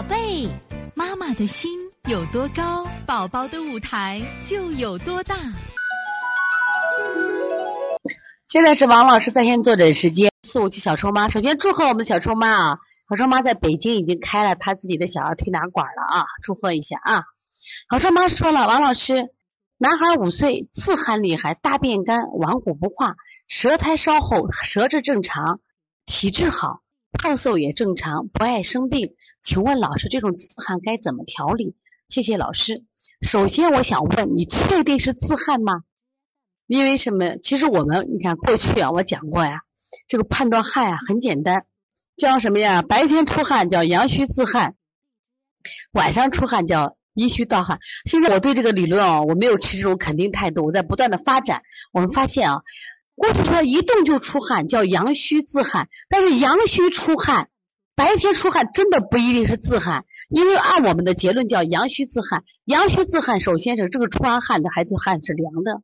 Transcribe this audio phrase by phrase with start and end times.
[0.00, 0.48] 宝贝，
[0.94, 5.36] 妈妈的心有多高，宝宝的舞台就有多大。
[8.48, 11.28] 现在是王老师在线坐诊时间，四五七小抽妈。
[11.28, 12.78] 首先祝贺我们的小抽妈啊，
[13.10, 17.24] 小抽妈在北京已经开了她自己的小儿推拿馆了啊，祝贺一下啊。
[17.90, 19.28] 小抽妈说了，王老师，
[19.76, 23.16] 男孩五岁，自汗厉害，大便干，顽固不化，
[23.48, 25.60] 舌苔稍厚，舌质正常，
[26.06, 26.80] 体质好。
[27.12, 29.14] 胖瘦也正常，不爱生病。
[29.42, 31.74] 请问老师，这种自汗该怎么调理？
[32.08, 32.84] 谢谢老师。
[33.22, 35.82] 首先，我想问你，确定是自汗吗？
[36.66, 37.36] 因为什么？
[37.42, 39.62] 其实我们你看过去啊，我讲过呀，
[40.08, 41.64] 这个判断汗啊很简单，
[42.16, 42.82] 叫什么呀？
[42.82, 44.74] 白天出汗叫阳虚自汗，
[45.92, 47.80] 晚上出汗叫阴虚盗汗。
[48.04, 51.62] 现在我对这个理论啊，我没有持这种肯定态度，我在不断的发展。
[51.92, 52.62] 我们发现啊。
[53.16, 57.49] 过去说一动就出汗叫阳虚自汗，但是阳虚出汗，
[58.00, 62.44] 白天出汗真的不一定是自汗，因为按我们的结论叫阳虚自汗。
[62.64, 65.82] 阳虚自汗，首先是这个出完汗的孩子汗是凉的，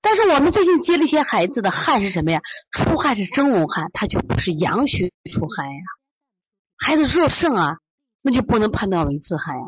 [0.00, 2.40] 但是我们最近接了一些孩子的汗是什么呀？
[2.70, 5.82] 出汗是蒸笼汗，它就不是阳虚出汗呀。
[6.76, 7.78] 孩子热盛啊，
[8.20, 9.64] 那就不能判断为自汗呀。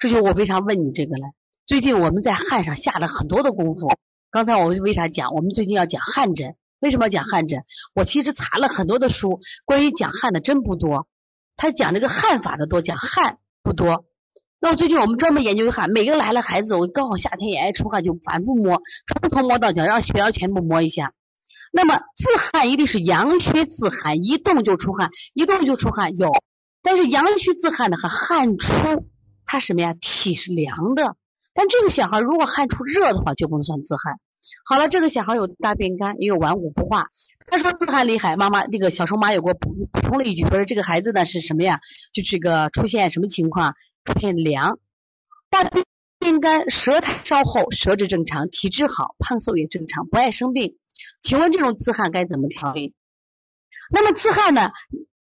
[0.00, 1.30] 这就我为啥问你这个了？
[1.64, 3.88] 最近我们在汗上下了很多的功夫。
[4.32, 5.32] 刚才我为啥讲？
[5.32, 7.62] 我们最近要讲汗疹，为什么要讲汗疹？
[7.94, 11.06] 我其实查了很多的书，关于讲汗的真不多。
[11.56, 14.04] 他讲这个汗法的多，讲汗不多。
[14.58, 21.12] 那我最近我们专门研究汗，每个来了孩子，我刚好夏天也爱出汗，就反复摸，从头摸到脚，让血压全部摸一下。
[21.72, 26.32] 那么自汗一定是阳虚自汗，一动就出汗，一动就出汗有。
[26.82, 29.06] 但是阳虚自汗的和汗出，
[29.46, 29.94] 它什么呀？
[30.00, 31.14] 体是凉的。
[31.54, 34.18] 但这个小孩如果汗出热的话，就不能算自汗。
[34.64, 37.08] 好了，这个小孩有大便干，也有顽固不化。
[37.46, 41.80] 他说自汗厉害，妈妈这个小收妈有给我补补充了一句，说是这个孩子呢是什么呀？
[42.12, 43.74] 就这个出现什么情况？
[44.04, 44.78] 出现凉，
[45.48, 45.62] 大
[46.18, 50.76] 便干，舌苔稍厚，舌质正常，体质好，胖瘦也正常，不爱生病。
[51.20, 52.94] 请问这种自汗该怎么调理？
[53.90, 54.72] 那么自汗呢？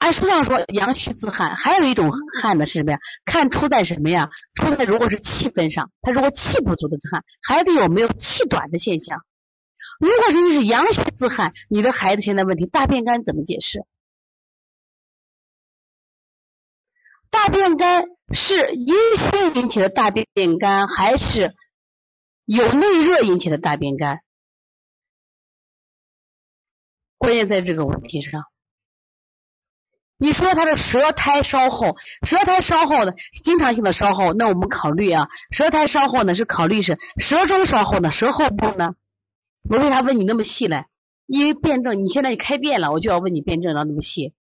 [0.06, 3.00] 按书上说，阳虚自汗，还有一种汗呢是什么呀？
[3.26, 4.30] 看出在什么呀？
[4.54, 9.26] 出在如果是气分上，他如果气不足的自汗，孩子有没有气短的现象？
[10.00, 13.84] 如果是你是阳虚自汗，你的孩子现在问题大便干怎么解释？
[17.32, 20.28] 大便干是阴虚引起的大便
[20.60, 21.56] 干，还是
[22.46, 24.20] 有内热引起的大便干？
[27.18, 28.44] 关键在这个问题上。
[30.18, 38.96] 你说他的舌苔稍厚，舌苔稍厚的，经常性的稍厚，那我们考虑啊，舌苔稍厚呢是考虑是舌中稍厚呢，舌后部呢？
[39.70, 40.86] 我为啥问你那么细嘞？
[41.26, 44.34] 因为辩证，你现在开辩了，我就要问你辩证了那么细。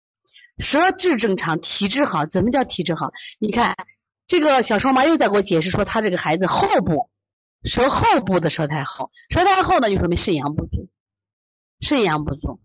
[0.60, 3.12] 舌质正常，体质好，怎么叫体质好？
[3.40, 3.76] 你看
[4.28, 7.10] 这个小双妈又在给我解释说，他这个孩子后部
[7.64, 10.90] 舌后部的舌苔厚，舌苔厚呢就说明肾阳不足，
[11.80, 12.60] 肾阳不足。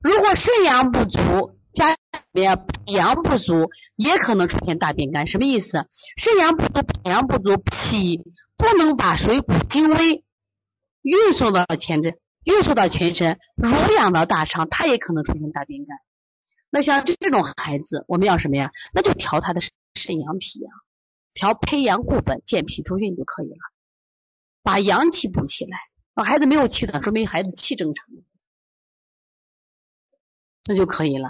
[0.00, 1.96] 如果肾阳不足，加
[2.42, 5.86] 呀，脾阳不足也可能出现大便干，什么意思？
[6.16, 8.22] 肾阳不足，脾阳不足，脾
[8.56, 10.24] 不能把水谷精微
[11.02, 15.96] 运送到全身，运送到全身，濡养到大肠，它也可能出现大便干。
[16.70, 18.72] 那像这种孩子，我们要什么呀？
[18.92, 19.60] 那就调他的
[19.94, 20.72] 肾阳脾阳，
[21.34, 23.58] 调培阳固本，健脾助运就可以了，
[24.62, 25.78] 把阳气补起来。
[26.24, 28.06] 孩子没有气的，说明孩子气正常，
[30.66, 31.28] 那就可以了。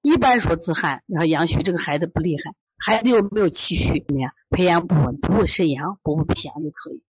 [0.00, 4.32] 一般说自汗，然后阳虚，这个孩子不厉害，孩子又没有气虚，怎么样？
[4.48, 7.02] 培养不稳，补补肾阳，补补脾阳就可以。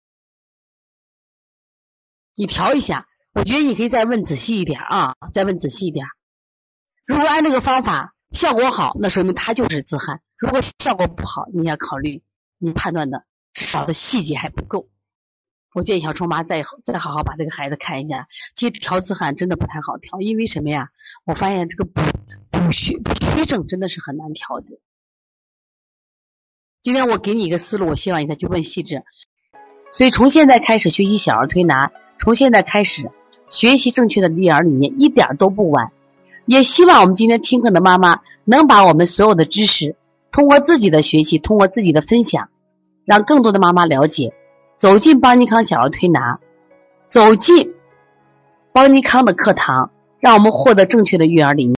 [2.35, 6.07] 你调一下，我觉得你可以再问仔细一点啊，再问仔细一点。
[7.05, 12.23] 如果按这个方法效果好，那说明他就是自汗；如果效果不好，你要考虑
[12.57, 14.89] 你判断的少的细节还不够。
[15.73, 18.27] 我建议小冲妈再再好好把这个孩子看一下。
[18.55, 20.89] 其实调自汗真的不太好调，因为什么呀？
[21.25, 22.01] 我发现这个补。
[22.71, 23.01] 虚
[23.35, 24.79] 虚症真的是很难调的。
[26.81, 29.03] 今天我给你一个思路，我希望你再去问细致。
[29.91, 33.09] 所以从现在开始学习小儿推拿，从现在开始
[33.49, 35.91] 学习正确的育儿理念，一点都不晚。
[36.45, 39.97] 也希望我们今天听课的妈妈能把我们所有的知识，
[40.31, 42.49] 通过自己的学习，通过自己的分享，
[43.03, 44.33] 让更多的妈妈了解，
[44.77, 46.39] 走进邦尼康小儿推拿，
[47.07, 47.73] 走进
[48.71, 51.75] 邦尼康的课堂，让我们获得正确的育儿理念。